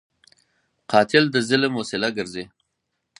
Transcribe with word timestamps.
قاتل 0.91 1.23
د 1.31 1.35
ظلم 1.49 1.73
وسیله 1.79 2.09
ګرځي 2.17 2.43